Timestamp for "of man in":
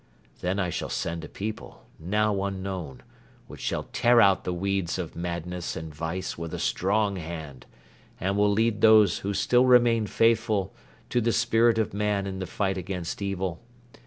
11.77-12.39